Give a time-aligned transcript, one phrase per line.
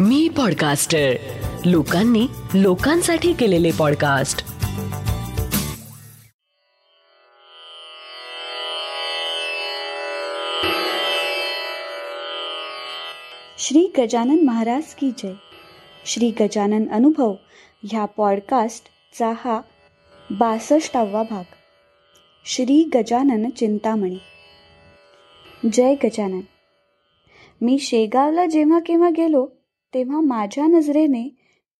[0.00, 1.12] मी podcaster
[1.64, 4.38] लोकांनी लोकांसाठी केलेले पॉडकास्ट
[13.58, 15.32] श्री गजानन महाराज की जय.
[16.06, 17.34] श्री गजानन अनुभव
[17.90, 19.60] ह्या पॉडकास्टचा हा
[20.30, 21.44] बासष्टावा भाग.
[22.44, 24.18] श्री गजानन चिंतामणी.
[25.72, 26.40] जय गजानन.
[27.60, 29.46] मी शेगावला जेव्हा केव्हा गेलो
[29.94, 31.28] तेव्हा माझ्या नजरेने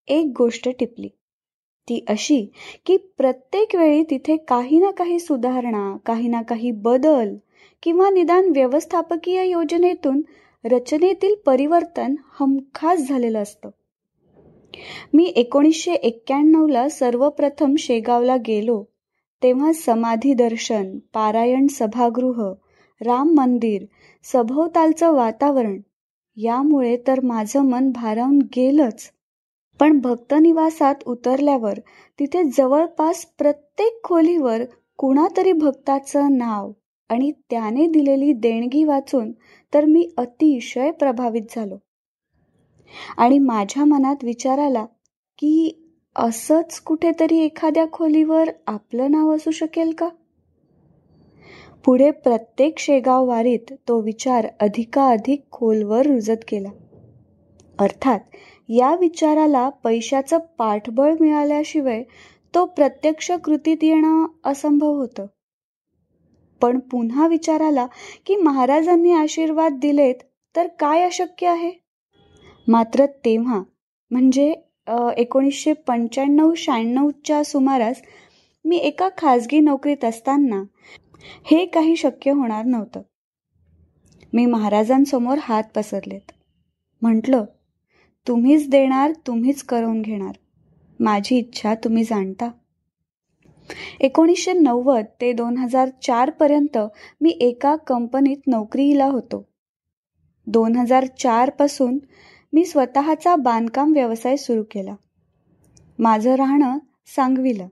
[0.09, 1.09] एक गोष्ट टिपली.
[1.89, 2.45] ती अशी
[2.87, 7.35] की प्रत्येक वेळी तिथे काही ना काही सुधारणा काही ना काही बदल
[7.83, 10.23] किंवा निदान व्यवस्थापकीय योजनेतून
[10.65, 13.71] रचनेतील परिवर्तन हमखास झालेलं असतं.
[15.15, 18.83] मी एकोणीसशे एक्क्याण्णवला सर्वप्रथम शेगावला गेलो
[19.43, 22.43] तेव्हा समाधी दर्शन पारायण सभागृह
[23.01, 23.85] राम मंदिर
[24.25, 25.81] सभोवतालचं वातावरण
[26.37, 29.11] यामुळे तर माझं मन भारावून गेलंच.
[29.81, 31.79] पण भक्तनिवासात उतरल्यावर
[32.19, 34.63] तिथे जवळपास प्रत्येक खोलीवर
[34.97, 36.73] कुणातरी भक्ताचं नाव
[37.09, 39.33] आणि त्याने दिलेली देणगी वाचून
[39.75, 41.77] तर मी अतिशय प्रभावित झालो.
[43.17, 44.85] आणि माझ्या मनात विचार आला
[45.39, 45.83] की
[46.17, 50.09] असंच कुठेतरी एखाद्या खोलीवर आपलं नाव असू शकेल का?
[51.87, 56.69] पुढे प्रत्येक शेगाव वारीत तो विचार अधिकाधिक खोलवर रुजत गेला.
[57.79, 58.21] अर्थात
[58.69, 62.03] या विचाराला पैशाचं पाठबळ मिळाल्याशिवाय
[62.55, 65.27] तो प्रत्यक्ष कृतीत येणं असंभव होतं.
[66.61, 67.87] पण पुन्हा विचाराला
[68.27, 70.23] की महाराजांनी आशीर्वाद दिलेत
[70.55, 71.71] तर काय अशक्य आहे?
[72.67, 73.63] मात्र तेव्हा
[74.11, 74.53] म्हणजे
[75.19, 78.03] एकोणीसशे पंच्याण्णव शहाण्णवच्या सुमारास
[78.65, 80.63] मी एका खाजगी नोकरीत असताना
[81.23, 83.03] हे काही शक्य होणार नव्हतं.
[84.33, 86.33] मी महाराजांसमोर हात पसरलेत.
[87.03, 87.45] म्हटलं
[88.29, 90.33] तुम्हीच देणार तुम्हीच करून घेणार.
[91.01, 92.51] माझी इच्छा तुम्ही जाणता.
[94.01, 96.79] एकोणीसशे नव्वद ते दोन हजार चारपर्यंत
[97.21, 99.49] मी एका कंपनीत नोकरीला होतो.
[100.47, 101.99] दोन हजार चारपासून
[102.53, 104.95] मी स्वतःचा बांधकाम व्यवसाय सुरू केला.
[105.99, 107.69] माझं राहणं सांगविलं.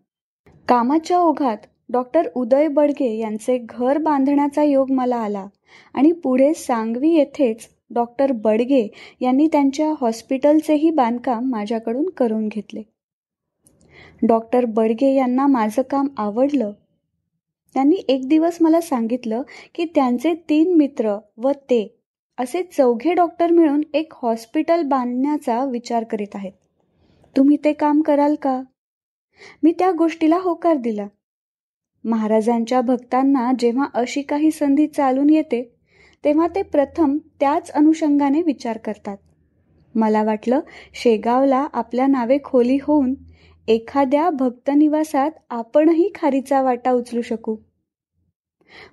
[0.69, 1.59] कामाच्या ओघात
[1.89, 5.47] डॉक्टर उदय बडगे यांचे घर बांधण्याचा योग मला आला
[5.95, 8.87] आणि पुढे सांगवी येथेच डॉक्टर बडगे
[9.21, 12.83] यांनी त्यांच्या हॉस्पिटलचेही बांधकाम माझ्याकडून करून घेतले.
[14.23, 16.73] डॉक्टर बडगे यांना माझं काम आवडलं.
[17.75, 19.43] त्यांनी एक दिवस मला सांगितलं
[19.75, 22.01] की त्यांचे तीन मित्र व ते
[22.39, 26.53] असे चौघे डॉक्टर मिळून एक हॉस्पिटल बांधण्याचा विचार करीत आहेत.
[27.37, 28.63] तुम्ही ते काम कराल का?
[29.63, 31.07] मी त्या गोष्टीला होकार दिला.
[32.05, 35.77] महाराजांच्या भक्तांना जेव्हा अशी काही संधी चालून येते
[36.25, 39.17] तेव्हा ते प्रथम त्याच अनुषंगाने विचार करतात.
[39.95, 40.61] मला वाटलं
[40.95, 43.15] शेगावला आपल्या नावे खोली होऊन
[43.69, 47.57] एखाद्या भक्तनिवासात आपणही खारीचा वाटा उचलू शकू.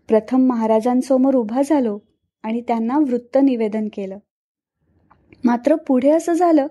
[0.07, 1.99] प्रथम महाराजांसमोर उभा झालो
[2.43, 4.17] आणि त्यांना वृत्त निवेदन केलं.
[5.43, 6.67] मात्र पुढे असं झालं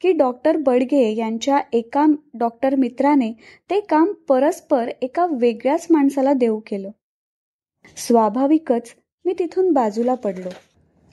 [0.00, 3.32] की डॉक्टर बडगे यांच्या एका डॉक्टर मित्राने
[3.70, 6.90] ते काम परस्पर एका वेगळ्याच माणसाला देऊ केलं.
[7.96, 10.48] स्वाभाविकच मी तिथून बाजूला पडलो.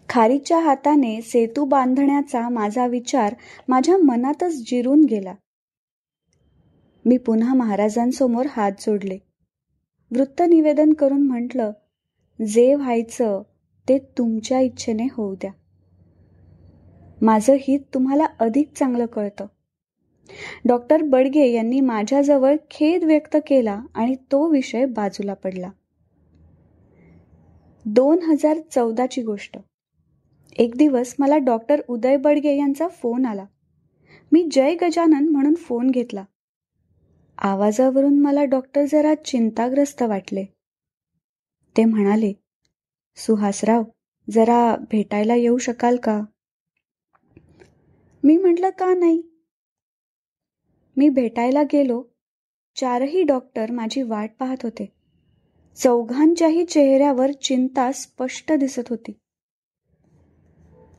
[0.10, 3.36] खारीच्या हाताने सेतू बांधण्याचा माझा विचार
[3.68, 5.34] माझ्या मनातच जिरून गेला.
[7.06, 9.18] मी पुन्हा महाराजांसमोर हात जोडले.
[10.12, 11.72] वृत्त निवेदन करून म्हटलं
[12.40, 13.42] जे व्हायचं
[13.88, 15.52] ते तुमच्या इच्छेने होऊ द्या.
[17.22, 19.46] माझं हित तुम्हाला अधिक चांगलं कळतं.
[20.66, 25.70] डॉक्टर बडगे यांनी माझ्याजवळ खेद व्यक्त केला आणि तो विषय बाजूला पडला.
[27.86, 29.58] दोन हजार चौदाची गोष्ट.
[30.58, 33.46] एक दिवस मला डॉक्टर उदय बडगे यांचा फोन आला.
[34.32, 36.24] मी जय गजानन म्हणून फोन घेतला.
[37.38, 40.46] आवाजावरून मला डॉक्टर जरा चिंताग्रस्त वाटले.
[41.78, 42.34] ते म्हणाले
[43.16, 43.84] सुहासराव
[44.30, 46.22] जरा भेटायला येऊ शकाल का?
[48.24, 49.22] मी म्हटलं का नाही?
[50.98, 52.04] मी भेटायला गेलो.
[52.76, 54.94] चारही डॉक्टर माझी वाट पाहत होते.
[55.76, 59.12] चौघांच्याही चेहऱ्यावर चिंता स्पष्ट दिसत होती.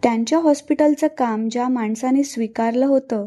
[0.02, 3.26] त्यांच्या हॉस्पिटलचं काम ज्या माणसाने स्वीकारलं होतं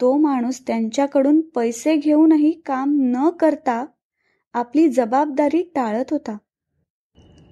[0.00, 3.86] तो माणूस त्यांच्याकडून पैसे घेऊनही काम न करता
[4.52, 6.36] आपली जबाबदारी टाळत होता.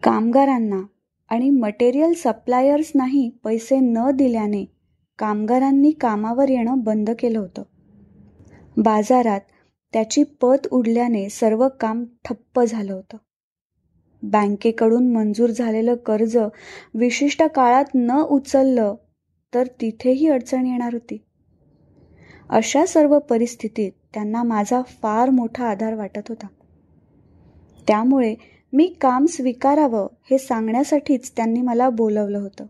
[0.03, 0.83] कामगारांना
[1.29, 4.78] आणि मटेरियल सप्लायर्सनाही पैसे न दिल्याने
[5.19, 7.63] कामगारांनी कामावर येणं बंद केलं होतं.
[8.77, 9.41] बाजारात
[9.93, 13.17] त्याची पत उडल्याने सर्व काम ठप्प झालं होतं.
[14.23, 16.39] बँकेकडून मंजूर झालेलं कर्ज
[16.95, 18.95] विशिष्ट काळात न उचललं
[19.55, 21.25] तर तिथेही अडचण येणार होती.
[22.49, 26.47] अशा सर्व परिस्थितीत त्यांना माझा फार मोठा आधार वाटत होता.
[27.89, 28.35] त्यामुळे
[28.73, 32.67] मी काम स्वीकारावं हे सांगण्यासाठीच त्यांनी मला बोलवलं होतं.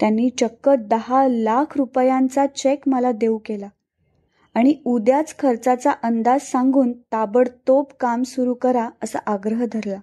[0.00, 3.68] त्यांनी चक्क दहा लाख रुपयांचा चेक मला देऊ केला.
[4.54, 10.00] आणि उद्याच खर्चाचा अंदाज सांगून ताबडतोब काम सुरू करा असा आग्रह धरला.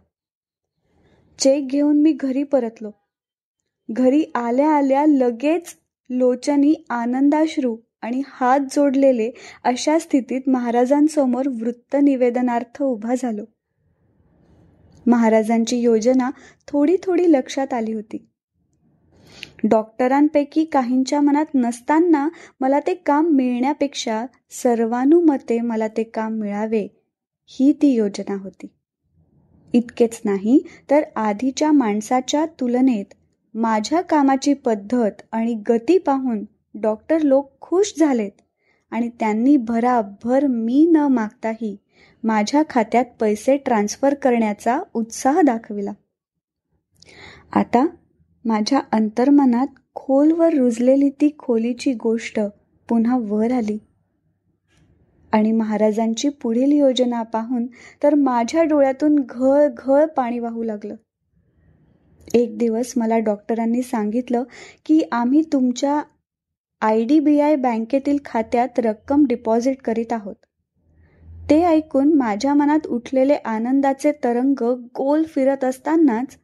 [1.39, 2.91] चेक घेऊन मी घरी परतलो.
[3.91, 5.75] घरी आल्या आल्या लगेच
[6.09, 9.31] लोचनी आनंदाश्रू आणि हात जोडलेले
[9.63, 13.45] अशा स्थितीत महाराजांसमोर वृत्त निवेदनार्थ उभा झालो.
[15.07, 16.29] महाराजांची योजना
[16.67, 18.29] थोडी थोडी लक्षात आली होती.
[19.63, 22.27] डॉक्टरांपैकी काहींच्या मनात नसताना
[22.59, 26.87] मला ते काम मिळण्यापेक्षा सर्वानुमते मला ते काम मिळावे
[27.49, 28.67] ही ती योजना होती.
[29.73, 33.13] इतकेच नाही तर आधीच्या माणसाच्या तुलनेत
[33.53, 36.43] माझ्या कामाची पद्धत आणि गती पाहून
[36.75, 38.41] डॉक्टर लोक खुश झालेत
[38.91, 41.75] आणि त्यांनी भराभर मी न मागताही
[42.23, 45.91] माझ्या खात्यात पैसे ट्रान्स्फर करण्याचा उत्साह दाखविला.
[47.51, 47.85] आता
[48.45, 52.39] माझ्या अंतर्मनात खोलवर रुजलेली ती खोलीची गोष्ट
[52.89, 53.77] पुन्हा वर आली.
[55.33, 57.65] आणि महाराजांची पुढील योजना पाहून
[58.03, 60.95] तर माझ्या डोळ्यातून घळ घळ पाणी वाहू लागलं.
[62.33, 64.43] एक दिवस मला डॉक्टरांनी सांगितलं
[64.85, 66.01] की आम्ही तुमच्या
[66.81, 70.35] आय डी बी आय बँकेतील खात्यात रक्कम डिपॉझिट करीत आहोत.
[71.49, 74.63] ते ऐकून माझ्या मनात उठलेले आनंदाचे तरंग
[74.95, 76.37] गोल फिरत असतानाच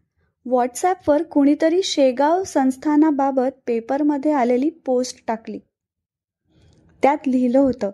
[0.49, 5.59] व्हॉट्सॲपवर कुणीतरी शेगाव संस्थानाबाबत पेपरमध्ये आलेली पोस्ट टाकली.
[7.03, 7.91] त्यात लिहिलं होतं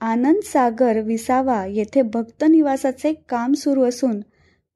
[0.00, 4.20] आनंद सागर विसावा येथे भक्त निवासाचे काम सुरू असून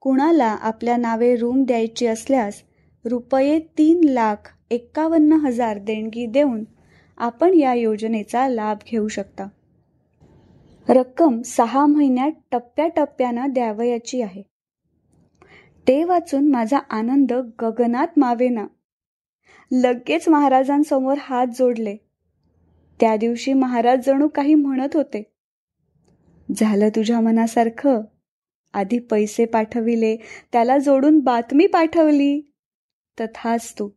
[0.01, 2.63] कुणाला आपल्या नावे रूम द्यायची असल्यास
[3.05, 6.65] रुपये तीन लाख एक्कावन्न हजार देणगी देऊन
[7.19, 9.49] आपण या योजनेचा लाभ घेऊ शकता.
[10.89, 14.54] रक्कम सहा महिन्यात टप्प्याटप्प्यानं द्यावयाची आहे.
[15.89, 18.67] ते वाचून माझा आनंद गगनात मावेना.
[19.73, 21.97] लगेच महाराजांसमोर हात जोडले.
[23.01, 25.33] त्या दिवशी महाराज जणू काही म्हणत होते.
[26.57, 28.01] झालं तुझ्या मनासारखं.
[28.75, 30.17] आधी पैसे पाठविले
[30.53, 32.55] त्याला जोडून बातमी पाठवली.
[33.21, 33.89] तथाच तू.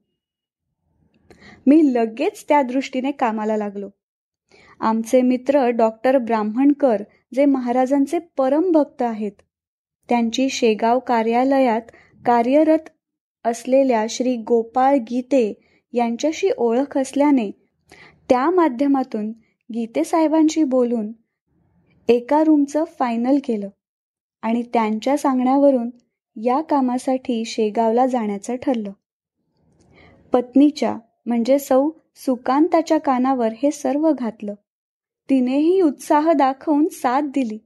[1.68, 3.90] मी लगेच त्या दृष्टीने कामाला लागलो.
[4.80, 7.02] आमचे मित्र डॉक्टर ब्राह्मणकर
[7.34, 9.32] जे महाराजांचे परम भक्त आहेत
[10.10, 11.82] त्यांची शेगाव कार्यालयात
[12.26, 12.90] कार्यरत
[13.46, 15.54] असलेल्या श्री गोपाळ गीते
[15.94, 17.52] यांच्याशी ओळख असल्याने
[18.30, 19.30] त्या माध्यमातून
[19.74, 21.12] गीते साहेबांशी बोलून
[22.08, 23.70] एका रूमचं फायनल केलं
[24.42, 25.90] आणि त्यांच्या सांगण्यावरून
[26.36, 28.92] या कामासाठी शेगावला जाण्याचं ठरलं.
[30.34, 34.54] पत्नीच्या म्हणजे सौ सुकांताच्या कानावर हे सर्व घातलं.
[35.30, 37.58] तिनेही उत्साह दाखवून साथ दिली.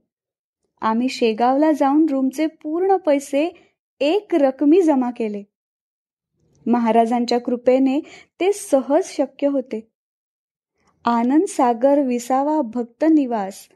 [0.82, 3.48] आम्ही शेगावला जाऊन रूमचे पूर्ण पैसे
[4.00, 5.42] एक रकमी जमा केले.
[6.66, 8.00] महाराजांच्या कृपेने
[8.40, 9.80] ते सहज शक्य होते.
[11.04, 13.66] आनंद सागर विसावा भक्त निवास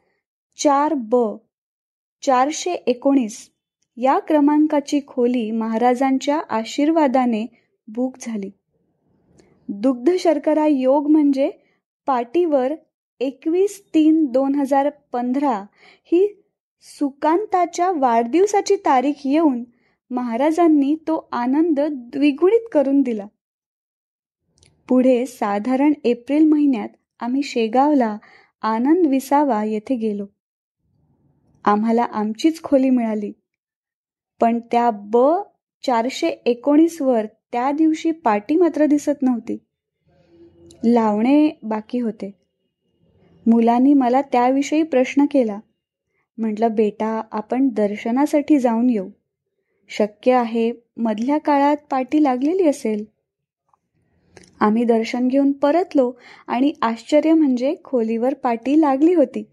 [0.59, 1.37] चार ब
[2.23, 3.39] चारशे एकोणीस
[3.97, 7.47] या क्रमांकाची खोली महाराजांच्या आशीर्वादाने
[7.89, 8.51] बुक झाली.
[9.69, 11.51] दुग्ध शर्करा योग म्हणजे
[12.07, 12.73] पाटीवर
[13.21, 15.65] एकवीस तीन दोन हजार पंधरा
[16.05, 16.27] ही
[16.89, 19.65] सुकांताच्या वाढदिवसाची तारीख येऊन
[20.11, 23.27] महाराजांनी तो आनंद द्विगुणित करून दिला.
[24.89, 26.89] पुढे साधारण एप्रिल महिन्यात
[27.21, 28.19] आम्ही शेगावला
[28.63, 30.27] आनंद विसावा येथे गेलो.
[31.65, 33.33] आम्हाला आमचीच खोली मिळाली.
[34.41, 35.17] पण त्या ब
[35.87, 39.57] चारशे एकोणीस वर त्या दिवशी पाटी मात्र दिसत नव्हती.
[40.85, 42.35] लावणे बाकी होते.
[43.47, 45.61] मुलांनी मला त्याविषयी प्रश्न केला.
[46.39, 49.09] म्हटलं बेटा आपण दर्शनासाठी जाऊन येऊ.
[49.89, 53.05] शक्य आहे मधल्या काळात पाटी लागलेली असेल.
[54.61, 56.13] आम्ही दर्शन घेऊन परतलो
[56.47, 59.45] आणि आश्चर्य म्हणजे खोलीवर पाटी लागली होती.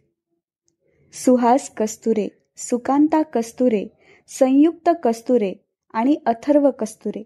[1.13, 3.85] सुहास कस्तुरे सुकांता कस्तुरे
[4.27, 5.53] संयुक्त कस्तुरे
[5.93, 7.23] आणि अथर्व कस्तुरे.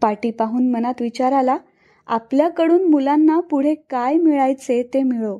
[0.00, 1.56] पाटी पाहून मनात विचार आला
[2.06, 5.38] आपल्याकडून मुलांना पुढे काय मिळायचे ते मिळो.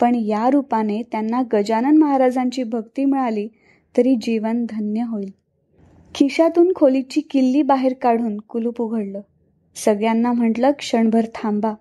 [0.00, 3.48] पण या रूपाने त्यांना गजानन महाराजांची भक्ती मिळाली
[3.96, 5.30] तरी जीवन धन्य होईल.
[6.14, 9.20] खिशातून खोलीची किल्ली बाहेर काढून कुलूप उघडलं.
[9.76, 11.74] सगळ्यांना म्हटलं क्षणभर थांबा.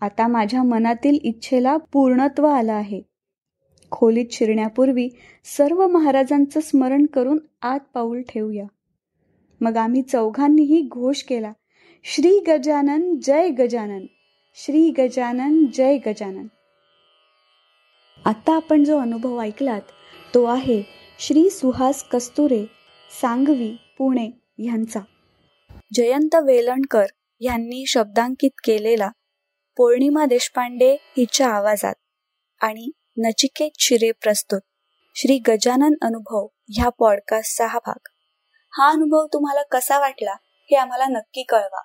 [0.00, 3.00] आता माझ्या मनातील इच्छेला पूर्णत्व आलं आहे.
[3.90, 5.08] खोलीत शिरण्यापूर्वी
[5.44, 8.64] सर्व महाराजांचं स्मरण करून आत पाऊल ठेवूया.
[9.60, 11.52] मग आम्ही चौघांनीही घोष केला
[12.04, 14.06] श्री गजानन जय गजानन!
[14.54, 16.46] श्री गजानन जय गजानन!
[18.24, 19.80] आता आपण जो अनुभव ऐकलात
[20.34, 20.82] तो आहे
[21.18, 22.64] श्री सुहास कस्तुरे
[23.20, 25.00] सांगवी पुणे ह्यांचा
[25.94, 27.06] जयंत वेलणकर
[27.40, 29.10] यांनी शब्दांकित केलेला
[29.76, 31.94] पौर्णिमा देशपांडे हिच्या आवाजात
[32.60, 34.60] आणि नचिकेत शिरे प्रस्तुत.
[35.14, 38.08] श्री गजानन अनुभव ह्या पॉडकास्टचा हा भाग.
[38.72, 40.32] हा अनुभव तुम्हाला कसा वाटला
[40.70, 41.82] हे आम्हाला नक्की कळवा.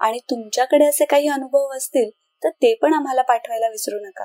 [0.00, 2.10] आणि तुमच्याकडे असे काही अनुभव असतील
[2.44, 4.24] तर ते पण आम्हाला पाठवायला विसरू नका.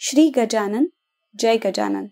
[0.00, 0.86] श्री गजानन
[1.34, 2.06] जय गजानन.